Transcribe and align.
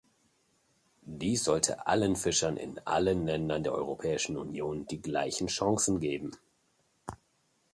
Dies 1.05 1.43
sollte 1.43 1.85
allen 1.85 2.15
Fischern 2.15 2.57
in 2.57 2.79
allen 2.87 3.27
Ländern 3.27 3.61
der 3.61 3.73
Europäischen 3.73 4.35
Union 4.35 4.87
die 4.87 4.99
gleichen 4.99 5.45
Chancen 5.45 5.99
geben. 5.99 6.31